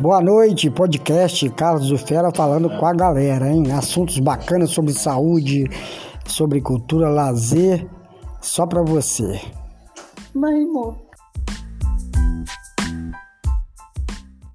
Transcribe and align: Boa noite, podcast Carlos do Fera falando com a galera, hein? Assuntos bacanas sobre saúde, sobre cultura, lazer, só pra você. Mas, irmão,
Boa 0.00 0.20
noite, 0.20 0.70
podcast 0.70 1.48
Carlos 1.50 1.88
do 1.88 1.98
Fera 1.98 2.30
falando 2.32 2.70
com 2.70 2.86
a 2.86 2.92
galera, 2.92 3.50
hein? 3.50 3.72
Assuntos 3.72 4.18
bacanas 4.20 4.70
sobre 4.70 4.92
saúde, 4.92 5.68
sobre 6.24 6.60
cultura, 6.60 7.08
lazer, 7.08 7.84
só 8.40 8.64
pra 8.64 8.82
você. 8.82 9.40
Mas, 10.32 10.54
irmão, 10.54 10.96